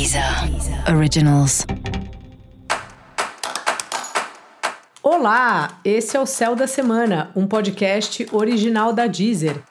[0.00, 0.24] Deezer
[0.96, 1.66] Originals.
[5.02, 9.62] Olá, esse é o Céu da Semana, um podcast original da Deezer.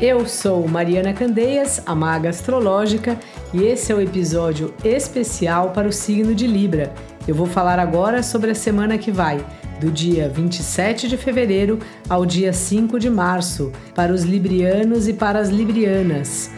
[0.00, 3.18] Eu sou Mariana Candeias, a maga astrológica,
[3.52, 6.94] e esse é o episódio especial para o signo de Libra.
[7.28, 9.44] Eu vou falar agora sobre a semana que vai,
[9.80, 11.78] do dia 27 de fevereiro
[12.08, 16.50] ao dia 5 de março, para os librianos e para as librianas.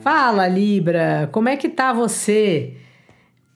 [0.00, 2.74] Fala, Libra, como é que tá você?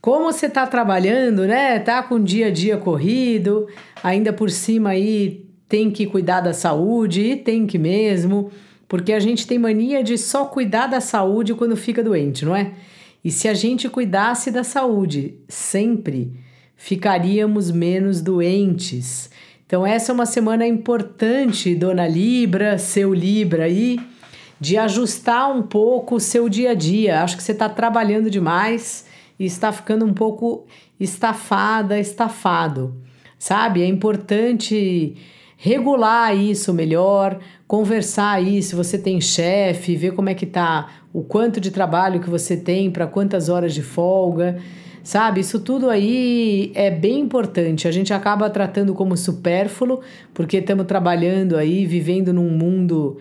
[0.00, 1.78] Como você tá trabalhando, né?
[1.78, 3.66] Tá com dia a dia corrido,
[4.02, 8.50] ainda por cima aí tem que cuidar da saúde e tem que mesmo,
[8.88, 12.72] porque a gente tem mania de só cuidar da saúde quando fica doente, não é?
[13.24, 16.32] E se a gente cuidasse da saúde sempre,
[16.80, 19.30] ficaríamos menos doentes.
[19.66, 24.00] Então, essa é uma semana importante, dona Libra, seu Libra aí,
[24.58, 27.22] de ajustar um pouco o seu dia a dia.
[27.22, 29.04] Acho que você está trabalhando demais
[29.38, 30.66] e está ficando um pouco
[30.98, 32.96] estafada, estafado,
[33.38, 33.82] sabe?
[33.82, 35.18] É importante
[35.62, 41.22] regular isso melhor, conversar aí se você tem chefe, ver como é que tá, o
[41.22, 44.56] quanto de trabalho que você tem, para quantas horas de folga.
[45.02, 47.86] Sabe, isso tudo aí é bem importante.
[47.86, 50.00] A gente acaba tratando como supérfluo,
[50.32, 53.18] porque estamos trabalhando aí, vivendo num mundo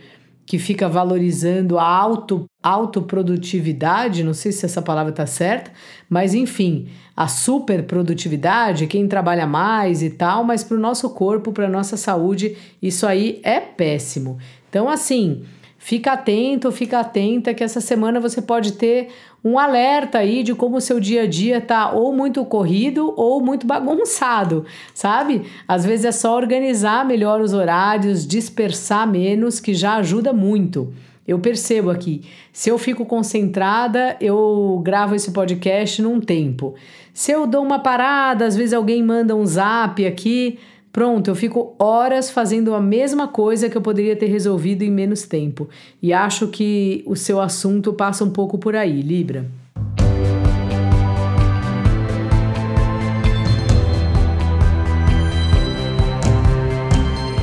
[0.50, 5.72] que fica valorizando a auto, autoprodutividade, não sei se essa palavra está certa,
[6.10, 11.68] mas enfim, a superprodutividade, quem trabalha mais e tal, mas para o nosso corpo, para
[11.68, 14.40] a nossa saúde, isso aí é péssimo.
[14.68, 15.44] Então, assim,
[15.82, 19.08] Fica atento, fica atenta que essa semana você pode ter
[19.42, 23.42] um alerta aí de como o seu dia a dia tá ou muito corrido ou
[23.42, 25.44] muito bagunçado, sabe?
[25.66, 30.94] Às vezes é só organizar melhor os horários, dispersar menos, que já ajuda muito.
[31.26, 36.76] Eu percebo aqui, se eu fico concentrada, eu gravo esse podcast num tempo.
[37.14, 40.60] Se eu dou uma parada, às vezes alguém manda um zap aqui,
[40.92, 45.22] Pronto, eu fico horas fazendo a mesma coisa que eu poderia ter resolvido em menos
[45.24, 45.70] tempo.
[46.02, 49.46] E acho que o seu assunto passa um pouco por aí, Libra.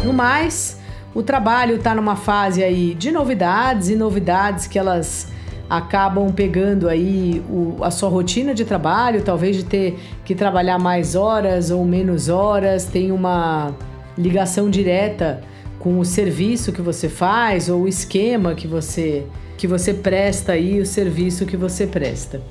[0.05, 0.81] No mais,
[1.15, 5.29] o trabalho está numa fase aí de novidades e novidades que elas
[5.69, 11.15] acabam pegando aí o, a sua rotina de trabalho, talvez de ter que trabalhar mais
[11.15, 13.75] horas ou menos horas, tem uma
[14.17, 15.43] ligação direta
[15.79, 19.25] com o serviço que você faz ou o esquema que você
[19.57, 22.43] que você presta aí, o serviço que você presta.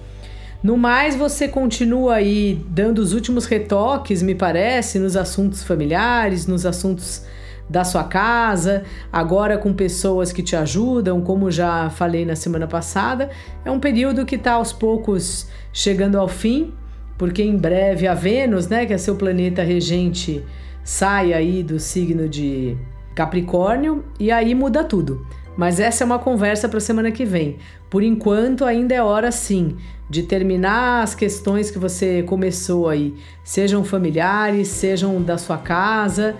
[0.63, 6.65] No mais, você continua aí dando os últimos retoques, me parece, nos assuntos familiares, nos
[6.65, 7.21] assuntos
[7.69, 13.29] da sua casa, agora com pessoas que te ajudam, como já falei na semana passada.
[13.63, 16.73] É um período que está aos poucos chegando ao fim,
[17.17, 20.43] porque em breve a Vênus, né, que é seu planeta regente,
[20.83, 22.77] sai aí do signo de
[23.15, 25.25] Capricórnio e aí muda tudo.
[25.57, 27.57] Mas essa é uma conversa para a semana que vem.
[27.89, 29.77] Por enquanto, ainda é hora sim
[30.09, 36.35] de terminar as questões que você começou aí, sejam familiares, sejam da sua casa.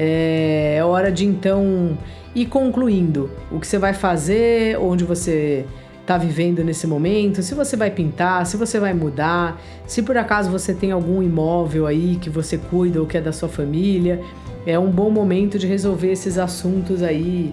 [0.00, 1.98] É, é hora de então
[2.32, 5.64] ir concluindo o que você vai fazer, onde você
[6.00, 10.50] está vivendo nesse momento, se você vai pintar, se você vai mudar, se por acaso
[10.50, 14.22] você tem algum imóvel aí que você cuida ou que é da sua família,
[14.64, 17.52] é um bom momento de resolver esses assuntos aí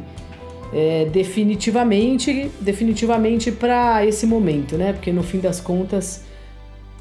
[0.72, 4.94] é, definitivamente, definitivamente para esse momento, né?
[4.94, 6.24] Porque no fim das contas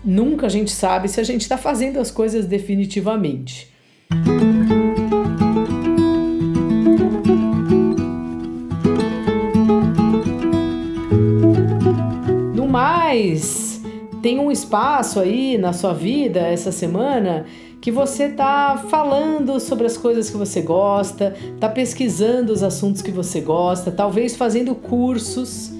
[0.04, 3.72] nunca a gente sabe se a gente está fazendo as coisas definitivamente.
[13.14, 13.80] Mas
[14.20, 17.46] tem um espaço aí na sua vida essa semana
[17.80, 23.12] que você tá falando sobre as coisas que você gosta, tá pesquisando os assuntos que
[23.12, 25.70] você gosta, talvez fazendo cursos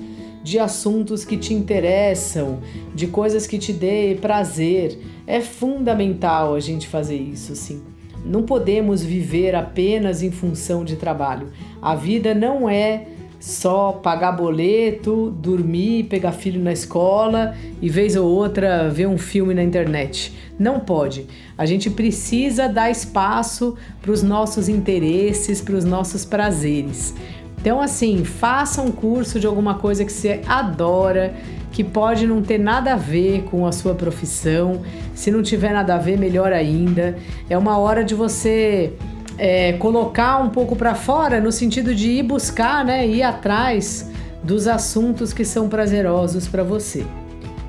[0.45, 2.61] de assuntos que te interessam,
[2.95, 4.99] de coisas que te dê prazer.
[5.27, 7.83] É fundamental a gente fazer isso, sim.
[8.25, 11.49] Não podemos viver apenas em função de trabalho.
[11.83, 13.07] A vida não é
[13.45, 19.53] só pagar boleto, dormir, pegar filho na escola e vez ou outra ver um filme
[19.53, 20.33] na internet.
[20.59, 21.27] Não pode.
[21.57, 27.15] A gente precisa dar espaço para os nossos interesses, para os nossos prazeres.
[27.61, 31.35] Então, assim, faça um curso de alguma coisa que você adora,
[31.71, 34.81] que pode não ter nada a ver com a sua profissão.
[35.15, 37.19] Se não tiver nada a ver, melhor ainda.
[37.51, 38.95] É uma hora de você
[39.39, 44.11] é, colocar um pouco para fora no sentido de ir buscar, né, ir atrás
[44.43, 47.05] dos assuntos que são prazerosos para você.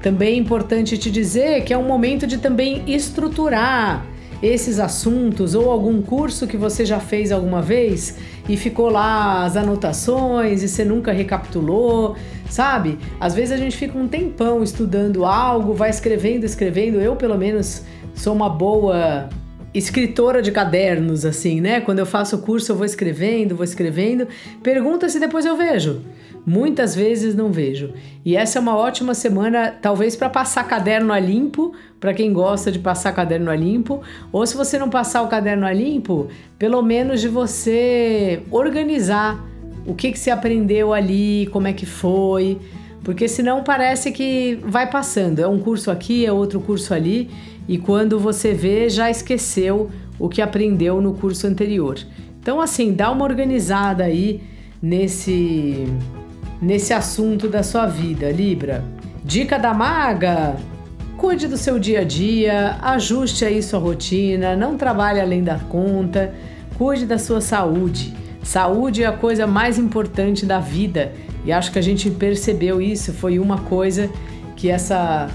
[0.01, 4.05] Também é importante te dizer que é um momento de também estruturar
[4.43, 9.55] esses assuntos ou algum curso que você já fez alguma vez e ficou lá as
[9.55, 12.15] anotações e você nunca recapitulou,
[12.49, 12.99] sabe?
[13.19, 17.01] Às vezes a gente fica um tempão estudando algo, vai escrevendo, escrevendo.
[17.01, 17.81] Eu, pelo menos,
[18.13, 19.29] sou uma boa
[19.77, 21.81] escritora de cadernos, assim, né?
[21.81, 24.27] Quando eu faço o curso, eu vou escrevendo, vou escrevendo.
[24.63, 26.01] Pergunta se depois eu vejo.
[26.45, 27.91] Muitas vezes não vejo.
[28.23, 32.71] E essa é uma ótima semana, talvez para passar caderno a limpo, para quem gosta
[32.71, 34.01] de passar caderno a limpo,
[34.31, 36.27] ou se você não passar o caderno a limpo,
[36.57, 39.43] pelo menos de você organizar
[39.85, 42.59] o que, que você aprendeu ali, como é que foi,
[43.03, 45.39] porque senão parece que vai passando.
[45.39, 47.29] É um curso aqui, é outro curso ali,
[47.67, 49.89] e quando você vê, já esqueceu
[50.19, 51.97] o que aprendeu no curso anterior.
[52.39, 54.41] Então, assim, dá uma organizada aí
[54.81, 55.87] nesse
[56.61, 58.83] nesse assunto da sua vida, Libra.
[59.23, 60.55] Dica da maga:
[61.17, 66.33] cuide do seu dia a dia, ajuste aí sua rotina, não trabalhe além da conta,
[66.77, 68.13] cuide da sua saúde.
[68.43, 71.11] Saúde é a coisa mais importante da vida
[71.43, 73.11] e acho que a gente percebeu isso.
[73.11, 74.07] Foi uma coisa
[74.55, 75.29] que essa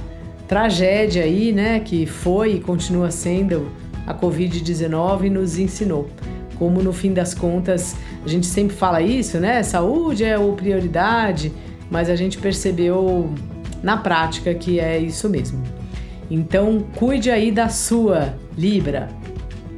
[0.50, 3.70] tragédia aí, né, que foi e continua sendo
[4.04, 6.10] a Covid-19 nos ensinou
[6.58, 7.94] como no fim das contas
[8.24, 9.62] a gente sempre fala isso, né?
[9.62, 11.52] Saúde é o prioridade,
[11.88, 13.32] mas a gente percebeu
[13.80, 15.62] na prática que é isso mesmo.
[16.28, 19.08] Então, cuide aí da sua Libra.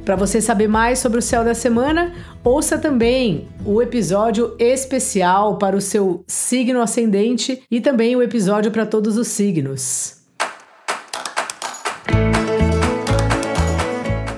[0.03, 2.11] Para você saber mais sobre o céu da semana,
[2.43, 8.85] ouça também o episódio especial para o seu signo ascendente e também o episódio para
[8.85, 10.22] todos os signos.